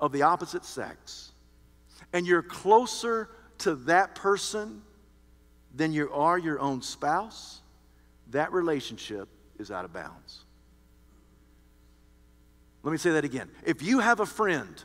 [0.00, 1.32] of the opposite sex
[2.12, 3.28] and you're closer
[3.58, 4.82] to that person
[5.74, 7.60] than you are your own spouse,
[8.30, 9.28] that relationship
[9.58, 10.44] is out of bounds.
[12.82, 13.48] Let me say that again.
[13.64, 14.82] If you have a friend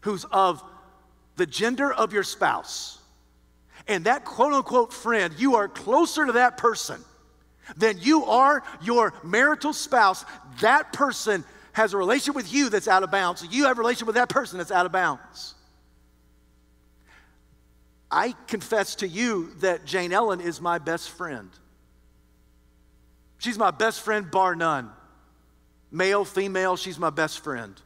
[0.00, 0.62] who's of
[1.36, 2.98] the gender of your spouse,
[3.88, 7.02] and that quote unquote friend, you are closer to that person
[7.76, 10.24] than you are your marital spouse.
[10.60, 13.46] That person has a relationship with you that's out of bounds.
[13.50, 15.54] You have a relationship with that person that's out of bounds.
[18.10, 21.50] I confess to you that Jane Ellen is my best friend.
[23.38, 24.90] She's my best friend, bar none.
[25.90, 27.80] Male, female, she's my best friend.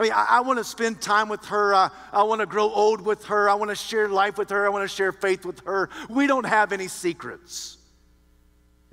[0.00, 1.74] I mean, I, I want to spend time with her.
[1.74, 3.50] I, I want to grow old with her.
[3.50, 4.64] I want to share life with her.
[4.64, 5.90] I want to share faith with her.
[6.08, 7.76] We don't have any secrets.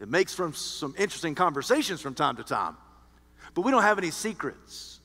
[0.02, 2.76] It makes for some interesting conversations from time to time,
[3.54, 5.00] but we don't have any secrets.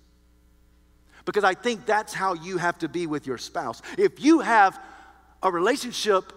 [1.24, 3.80] Because I think that's how you have to be with your spouse.
[3.96, 4.80] If you have
[5.40, 6.32] a relationship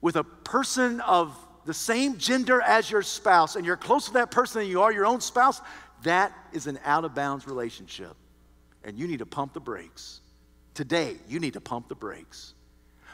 [0.00, 4.30] with a person of the same gender as your spouse and you're closer to that
[4.30, 5.60] person than you are your own spouse,
[6.04, 8.16] that is an out of bounds relationship.
[8.88, 10.22] And you need to pump the brakes.
[10.72, 12.54] Today, you need to pump the brakes.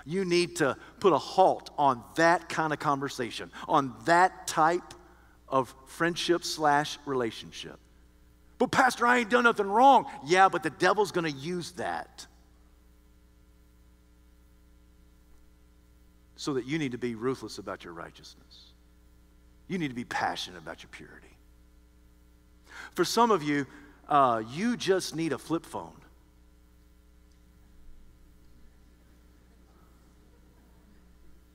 [0.07, 4.95] You need to put a halt on that kind of conversation, on that type
[5.49, 7.77] of friendship slash relationship.
[8.59, 10.07] But, Pastor, I ain't done nothing wrong.
[10.25, 12.25] Yeah, but the devil's gonna use that
[16.37, 18.71] so that you need to be ruthless about your righteousness.
[19.67, 21.37] You need to be passionate about your purity.
[22.95, 23.67] For some of you,
[24.09, 25.95] uh, you just need a flip phone.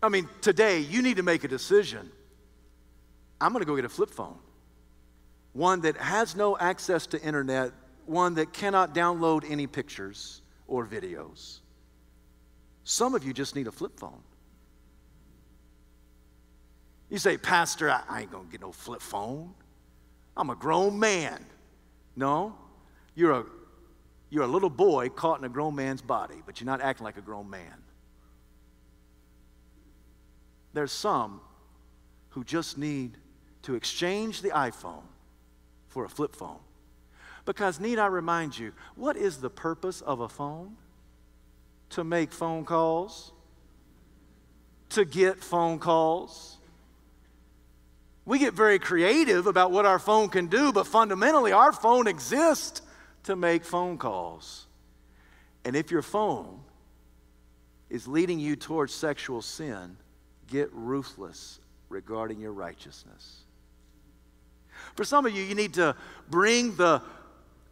[0.01, 2.09] I mean, today you need to make a decision.
[3.41, 4.37] I'm going to go get a flip phone.
[5.53, 7.71] One that has no access to internet,
[8.05, 11.59] one that cannot download any pictures or videos.
[12.83, 14.21] Some of you just need a flip phone.
[17.09, 19.53] You say, Pastor, I, ain't going to get no flip phone.
[20.37, 21.43] I'm a grown man.
[22.15, 22.55] No,
[23.15, 23.45] you're a,
[24.29, 27.17] you're a little boy caught in a grown man's body, but you're not acting like
[27.17, 27.83] a grown man.
[30.73, 31.41] There's some
[32.29, 33.17] who just need
[33.63, 35.03] to exchange the iPhone
[35.87, 36.59] for a flip phone.
[37.45, 40.77] Because, need I remind you, what is the purpose of a phone?
[41.91, 43.31] To make phone calls,
[44.89, 46.58] to get phone calls,
[48.29, 52.83] we get very creative about what our phone can do, but fundamentally, our phone exists
[53.23, 54.67] to make phone calls.
[55.65, 56.59] And if your phone
[57.89, 59.97] is leading you towards sexual sin,
[60.45, 63.39] get ruthless regarding your righteousness.
[64.93, 65.95] For some of you, you need to
[66.29, 67.01] bring the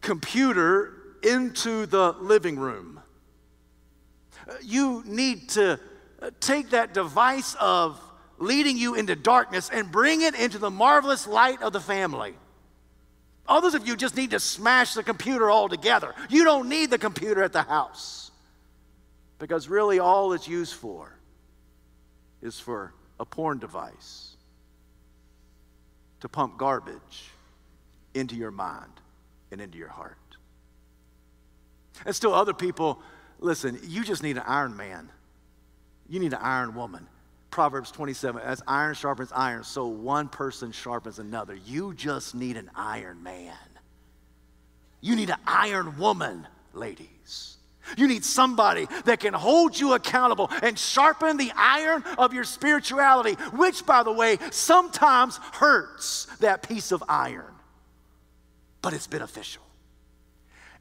[0.02, 0.92] computer
[1.22, 3.00] into the living room.
[4.64, 5.80] You need to
[6.20, 8.02] uh, take that device of
[8.38, 12.34] leading you into darkness and bring it into the marvelous light of the family.
[13.48, 16.14] Others of you just need to smash the computer altogether.
[16.30, 18.32] You don't need the computer at the house
[19.40, 21.14] because really all it's used for
[22.42, 24.36] is for a porn device
[26.20, 27.32] to pump garbage
[28.14, 28.92] into your mind
[29.52, 30.18] and into your heart.
[32.06, 33.00] And still, other people,
[33.40, 35.10] listen, you just need an iron man.
[36.10, 37.08] You need an iron woman.
[37.50, 41.56] Proverbs 27 as iron sharpens iron, so one person sharpens another.
[41.56, 43.56] You just need an iron man.
[45.02, 47.58] You need an iron woman, ladies.
[47.96, 53.34] You need somebody that can hold you accountable and sharpen the iron of your spirituality,
[53.54, 57.54] which, by the way, sometimes hurts that piece of iron,
[58.82, 59.64] but it's beneficial.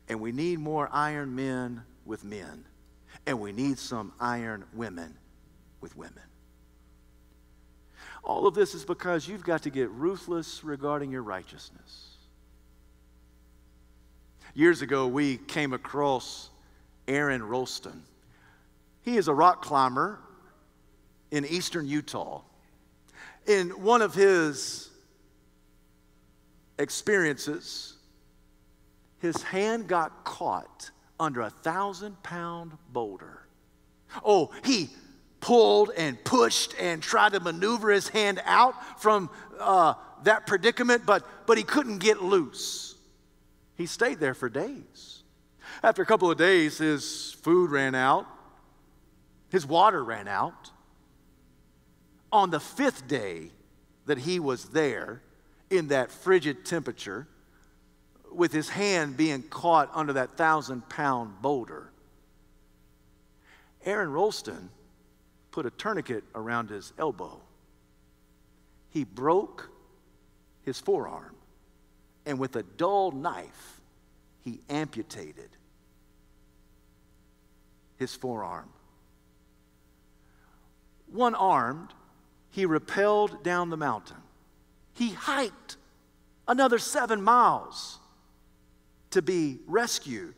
[0.08, 2.64] And we need more iron men with men,
[3.24, 5.16] and we need some iron women
[5.80, 6.25] with women.
[8.26, 12.16] All of this is because you've got to get ruthless regarding your righteousness.
[14.52, 16.50] Years ago, we came across
[17.06, 18.02] Aron Ralston.
[19.02, 20.18] He is a rock climber
[21.30, 22.42] in eastern Utah.
[23.46, 24.90] In one of his
[26.80, 27.94] experiences,
[29.20, 33.46] his hand got caught under a thousand pound boulder.
[34.24, 34.90] Oh, he
[35.40, 39.94] pulled and pushed and tried to maneuver his hand out from uh,
[40.24, 42.94] that predicament, but, but he couldn't get loose.
[43.76, 45.22] He stayed there for days.
[45.82, 48.26] After a couple of days, his food ran out,
[49.50, 50.70] his water ran out.
[52.32, 53.50] On the fifth day
[54.06, 55.22] that he was there
[55.70, 57.28] in that frigid temperature,
[58.32, 61.90] with his hand being caught under that thousand pound boulder,
[63.84, 64.70] Aron Ralston
[65.56, 67.40] put a tourniquet around his elbow.
[68.90, 69.70] He broke
[70.60, 71.34] his forearm,
[72.26, 73.80] and with a dull knife,
[74.44, 75.48] he amputated
[77.96, 78.68] his forearm.
[81.10, 81.94] One armed,
[82.50, 84.18] he rappelled down the mountain.
[84.92, 85.78] He hiked
[86.46, 87.98] another seven miles
[89.12, 90.34] to be rescued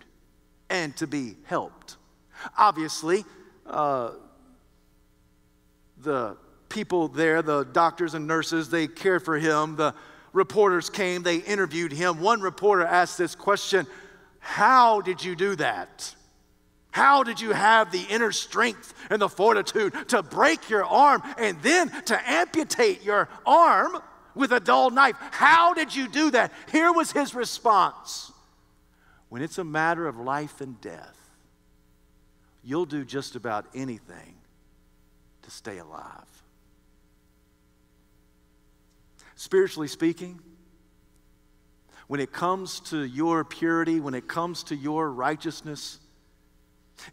[0.70, 1.96] and to be helped.
[2.56, 3.24] Obviously,
[3.66, 4.10] uh,
[6.02, 6.36] the
[6.68, 9.76] people there, the doctors and nurses, they cared for him.
[9.76, 9.94] The
[10.32, 12.20] reporters came, they interviewed him.
[12.20, 13.86] One reporter asked this question
[14.38, 16.14] How did you do that?
[16.90, 21.60] How did you have the inner strength and the fortitude to break your arm and
[21.62, 23.98] then to amputate your arm
[24.34, 25.16] with a dull knife?
[25.30, 26.52] How did you do that?
[26.72, 28.32] Here was his response
[29.28, 31.16] When it's a matter of life and death,
[32.64, 34.37] you'll do just about anything
[35.48, 36.42] to stay alive.
[39.34, 40.40] Spiritually speaking,
[42.06, 46.00] when it comes to your purity, when it comes to your righteousness,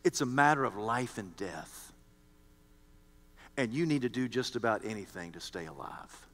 [0.04, 1.94] it's a matter of life and death.
[3.58, 6.28] And you need to do just about anything to stay alive.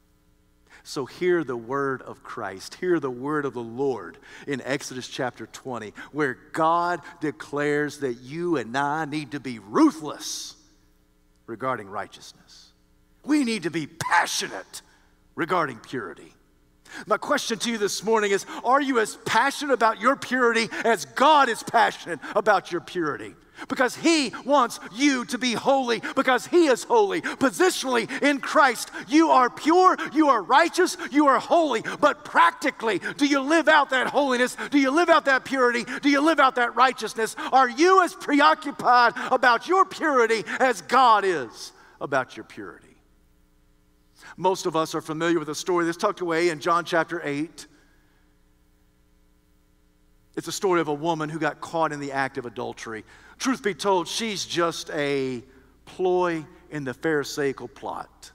[0.84, 5.46] So, hear the word of Christ, hear the word of the Lord in Exodus chapter
[5.46, 10.56] 20, where God declares that you and I need to be ruthless
[11.48, 12.72] regarding righteousness.
[13.26, 14.82] We need to be passionate
[15.36, 16.34] regarding purity.
[17.08, 21.06] My question to you this morning is Are you as passionate about your purity as
[21.06, 23.36] God is passionate about your purity?
[23.68, 27.22] Because He wants you to be holy, because He is holy.
[27.22, 31.84] Positionally in Christ, you are pure, you are righteous, you are holy.
[32.00, 34.56] But practically, do you live out that holiness?
[34.70, 35.86] Do you live out that purity?
[36.02, 37.36] Do you live out that righteousness?
[37.52, 42.88] Are you as preoccupied about your purity as God is about your purity?
[44.38, 47.68] Most of us are familiar with a story that's tucked away in John chapter 8.
[50.36, 53.04] It's a story of a woman who got caught in the act of adultery.
[53.42, 55.42] Truth be told, she's just a
[55.86, 58.32] ploy in the Pharisaical plot.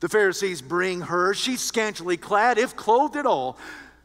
[0.00, 3.58] The Pharisees bring her, she's scantily clad, if clothed at all.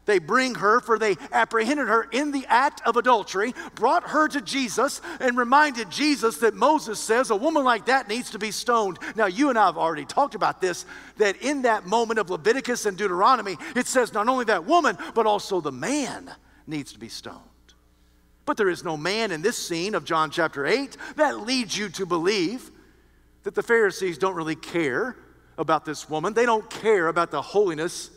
[0.04, 4.42] They bring her, for they apprehended her in the act of adultery, brought her to
[4.42, 8.98] Jesus, and reminded Jesus that Moses says a woman like that needs to be stoned.
[9.16, 10.84] Now, you and I have already talked about this,
[11.16, 15.24] that in that moment of Leviticus and Deuteronomy, it says not only that woman, but
[15.24, 16.30] also the man
[16.66, 17.40] needs to be stoned.
[18.46, 21.88] But there is no man in this scene of John chapter 8 that leads you
[21.90, 22.70] to believe
[23.42, 25.16] that the Pharisees don't really care
[25.56, 26.34] about this woman.
[26.34, 28.10] They don't care about the holiness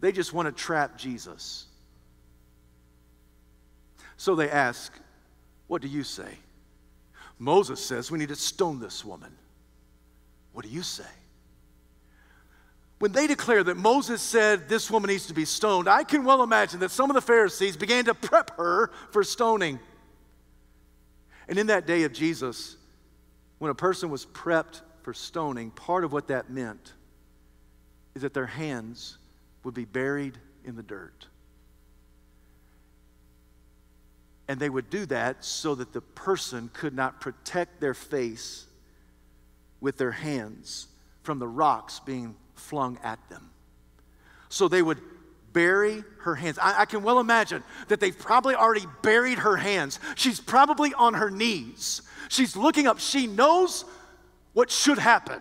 [0.00, 1.66] they just want to trap Jesus.
[4.16, 4.92] So they ask,
[5.66, 6.38] What do you say?
[7.38, 9.32] Moses says we need to stone this woman.
[10.52, 11.04] What do you say?
[12.98, 16.42] When they declare that Moses said this woman needs to be stoned, I can well
[16.42, 19.78] imagine that some of the Pharisees began to prep her for stoning.
[21.48, 22.76] And in that day of Jesus,
[23.58, 26.92] when a person was prepped for stoning, part of what that meant
[28.14, 29.16] is that their hands
[29.62, 31.26] would be buried in the dirt.
[34.48, 38.66] And they would do that so that the person could not protect their face
[39.80, 40.88] with their hands
[41.22, 43.50] from the rocks being flung at them.
[44.48, 45.00] So they would
[45.52, 46.58] bury her hands.
[46.58, 49.98] I, I, can well imagine that they've probably already buried her hands.
[50.14, 52.02] She's probably on her knees.
[52.28, 52.98] She's looking up.
[52.98, 53.84] She knows
[54.52, 55.40] what should happen.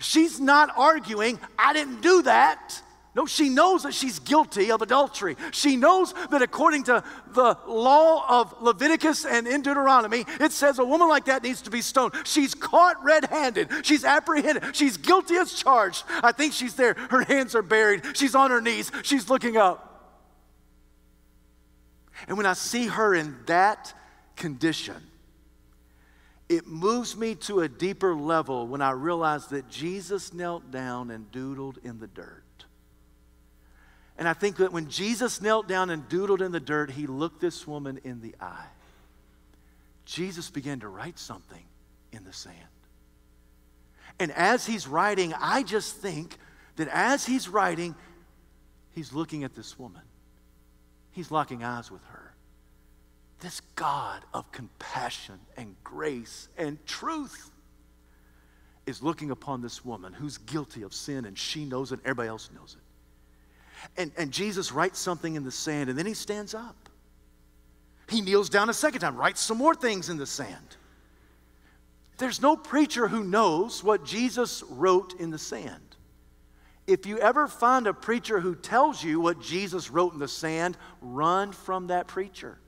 [0.00, 2.82] She's not arguing, I didn't do that.
[3.18, 5.36] No, she knows that she's guilty of adultery.
[5.50, 7.02] She knows that according to
[7.32, 11.70] the law of Leviticus and in Deuteronomy, it says a woman like that needs to
[11.70, 12.14] be stoned.
[12.22, 13.70] She's caught red handed.
[13.84, 14.76] She's apprehended.
[14.76, 16.04] She's guilty as charged.
[16.22, 16.94] I think she's there.
[16.94, 18.04] Her hands are buried.
[18.16, 18.92] She's on her knees.
[19.02, 20.14] She's looking up.
[22.28, 23.92] And when I see her in that
[24.36, 24.94] condition,
[26.48, 31.28] it moves me to a deeper level when I realize that Jesus knelt down and
[31.32, 32.44] doodled in the dirt.
[34.18, 37.40] And I think that when Jesus knelt down and doodled in the dirt, he looked
[37.40, 38.66] this woman in the eye.
[40.04, 41.62] Jesus began to write something
[42.12, 42.56] in the sand.
[44.18, 46.36] And as he's writing, I just think
[46.76, 47.94] that as he's writing,
[48.90, 50.02] he's looking at this woman.
[51.12, 52.34] He's locking eyes with her.
[53.38, 57.52] This God of compassion and grace and truth
[58.86, 62.28] is looking upon this woman who's guilty of sin and she knows it, and everybody
[62.28, 62.87] else knows it.
[63.96, 66.88] And, and Jesus writes something in the sand, and then he stands up.
[68.08, 70.76] He kneels down a second time, writes some more things in the sand.
[72.16, 75.96] There's no preacher who knows what Jesus wrote in the sand.
[76.86, 80.76] If you ever find a preacher who tells you what Jesus wrote in the sand,
[81.02, 82.58] run from that preacher.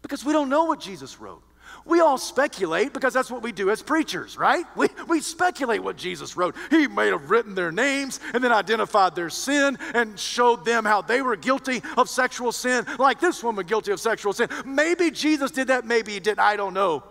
[0.00, 1.42] Because we don't know what Jesus wrote.
[1.84, 4.64] We all speculate because that's what we do as preachers, right?
[4.76, 6.54] We, we speculate what Jesus wrote.
[6.68, 11.02] He may have written their names and then identified their sin and showed them how
[11.02, 14.48] they were guilty of sexual sin, like this woman guilty of sexual sin.
[14.64, 16.40] Maybe Jesus did that, maybe he didn't.
[16.40, 17.02] I don't know.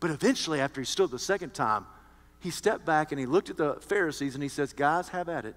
[0.00, 1.86] But eventually, after he stood the second time,
[2.40, 5.44] he stepped back and he looked at the Pharisees and he says, Guys, have at
[5.44, 5.54] it.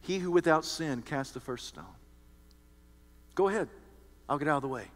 [0.00, 1.84] He who without sin cast the first stone.
[3.34, 3.68] Go ahead,
[4.28, 4.88] I'll get out of the way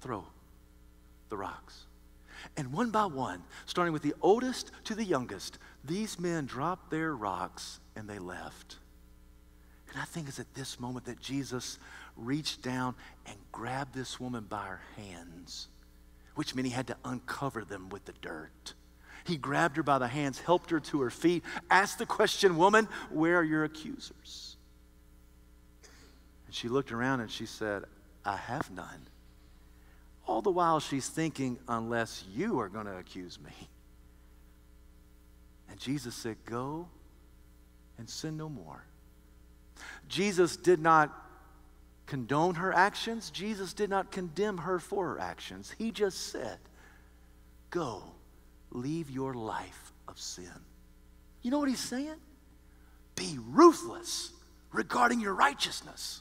[0.00, 0.24] throw
[1.28, 1.84] the rocks.
[2.56, 7.14] And one by one, starting with the oldest to the youngest, these men dropped their
[7.14, 8.76] rocks and they left.
[9.92, 11.78] And I think it's at this moment that Jesus
[12.16, 12.94] reached down
[13.26, 15.68] and grabbed this woman by her hands,
[16.34, 18.74] which meant he had to uncover them with the dirt.
[19.24, 22.88] He grabbed her by the hands, helped her to her feet, asked the question, Woman,
[23.10, 24.56] where are your accusers?
[26.46, 27.84] And she looked around and she said,
[28.24, 29.06] I have none.
[30.28, 33.68] All the while she's thinking, unless you are going to accuse me.
[35.70, 36.86] And Jesus said, Go
[37.96, 38.84] and sin no more.
[40.06, 41.10] Jesus did not
[42.04, 45.74] condone her actions, Jesus did not condemn her for her actions.
[45.78, 46.58] He just said,
[47.70, 48.02] Go,
[48.70, 50.44] leave your life of sin.
[51.40, 52.16] You know what he's saying?
[53.14, 54.32] Be ruthless
[54.72, 56.20] regarding your righteousness.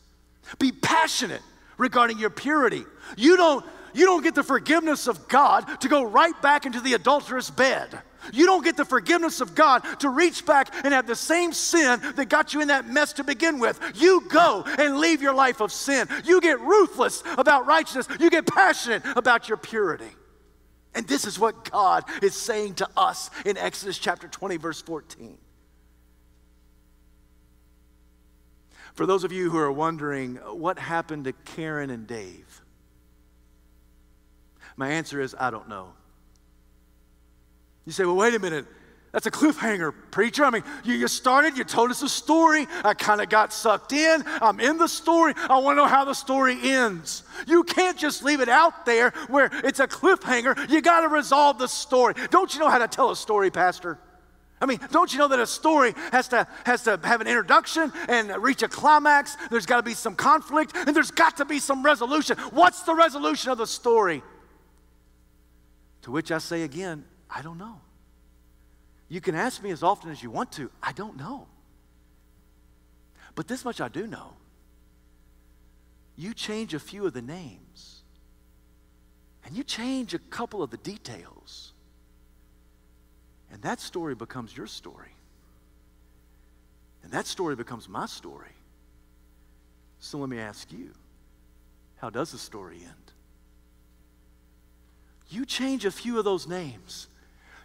[0.60, 1.42] Be passionate
[1.78, 2.86] regarding your purity.
[3.16, 6.94] You don't you don't get the forgiveness of God to go right back into the
[6.94, 8.00] adulterous bed.
[8.32, 12.00] You don't get the forgiveness of God to reach back and have the same sin
[12.16, 13.80] that got you in that mess to begin with.
[13.96, 16.08] You go and leave your life of sin.
[16.26, 18.08] You get ruthless about righteousness.
[18.20, 20.12] You get passionate about your purity.
[20.94, 25.38] And this is what God is saying to us in Exodus chapter 20, verse 14.
[28.98, 32.64] For those of you who are wondering what happened to Karen and Dave,
[34.76, 35.94] my answer is, I don't know.
[37.86, 38.66] You say, well, wait a minute.
[39.12, 40.44] That's a cliffhanger, preacher.
[40.44, 42.66] I mean, you, you started, you told us a story.
[42.84, 44.24] I kind of got sucked in.
[44.42, 45.36] I'm in the story.
[45.48, 47.22] I want to know how the story ends.
[47.46, 50.72] You can't just leave it out there where it's a cliffhanger.
[50.72, 52.16] You got to resolve the story.
[52.32, 54.00] Don't you know how to tell a story, Pastor?
[54.60, 57.92] I mean, don't you know that a story has to, has to have an introduction
[58.10, 59.38] and reach a climax?
[59.52, 62.38] There's got to be some conflict and there's got to be some resolution.
[62.52, 64.24] What's the resolution of the story?
[66.04, 67.82] To which I say again, I don't know.
[69.10, 71.48] You can ask me as often as you want to, I don't know.
[73.36, 74.34] But this much I do know.
[76.16, 78.02] You change a few of the names,
[79.46, 81.67] and you change a couple of the details,
[83.52, 85.12] and that story becomes your story.
[87.04, 88.52] And that story becomes my story.
[90.00, 90.92] So let me ask you
[91.98, 92.94] how does the story end?
[95.30, 97.08] You change a few of those names.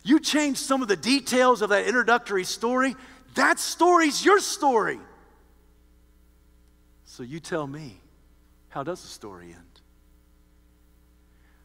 [0.02, 2.96] You change some of the details of that introductory story.
[3.34, 4.98] That story's your story.
[7.04, 8.00] So you tell me,
[8.70, 9.80] how does the story end?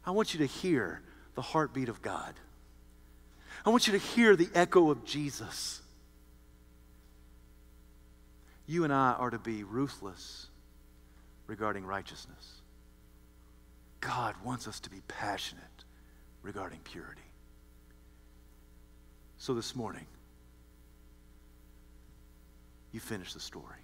[0.06, 1.02] I want you to hear
[1.36, 2.34] the heartbeat of God.
[3.68, 5.82] I want you to hear the echo of Jesus.
[8.66, 10.48] You and I are to be ruthless
[11.48, 12.62] regarding righteousness.
[14.00, 15.84] God wants us to be passionate
[16.44, 17.20] regarding purity.
[19.38, 20.06] So this morning,
[22.94, 23.82] you finish the story.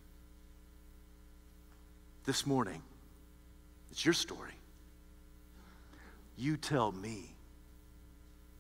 [2.24, 2.82] This morning,
[3.92, 4.56] it's your story.
[6.38, 7.36] You tell me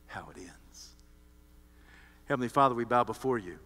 [0.08, 0.93] how it ends.
[2.34, 3.60] Heavenly Father, we bow before you.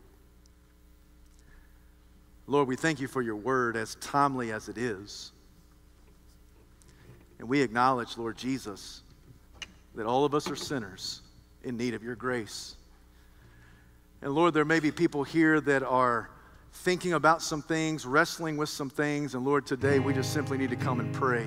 [2.47, 5.32] Lord, we thank you for your word, as timely as it is.
[7.39, 9.03] And we acknowledge, Lord Jesus,
[9.95, 11.22] that all of us are sinners
[11.63, 12.76] in need of your grace.
[14.22, 16.30] And Lord, there may be people here that are
[16.74, 20.72] thinking about some things, wrestling with some things, and Lord, today we just simply need
[20.72, 21.45] to come and pray.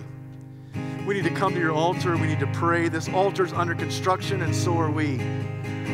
[1.07, 2.17] We need to come to your altar.
[2.17, 2.89] We need to pray.
[2.89, 5.21] This altar's under construction, and so are we.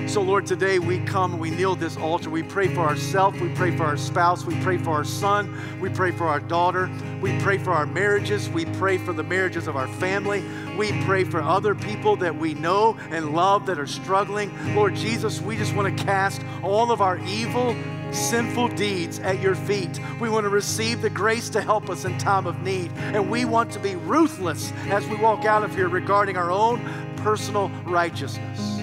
[0.06, 2.30] So, Lord, today we come we kneel at this altar.
[2.30, 3.40] We pray for ourselves.
[3.40, 4.44] We pray for our spouse.
[4.44, 5.80] We pray for our son.
[5.80, 6.88] We pray for our daughter.
[7.20, 8.48] We pray for our marriages.
[8.48, 10.44] We pray for the marriages of our family.
[10.78, 14.76] We pray for other people that we know and love that are struggling.
[14.76, 17.76] Lord Jesus, we just want to cast all of our evil,
[18.12, 20.00] sinful deeds at your feet.
[20.20, 22.92] We want to receive the grace to help us in time of need.
[22.96, 26.80] And we want to be ruthless as we walk out of here regarding our own
[27.16, 28.75] personal righteousness.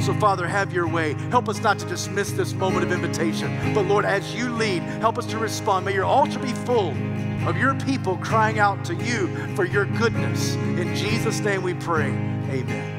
[0.00, 1.14] So, Father, have your way.
[1.30, 3.74] Help us not to dismiss this moment of invitation.
[3.74, 5.86] But, Lord, as you lead, help us to respond.
[5.86, 6.90] May your altar be full
[7.46, 10.54] of your people crying out to you for your goodness.
[10.54, 12.08] In Jesus' name we pray.
[12.08, 12.95] Amen.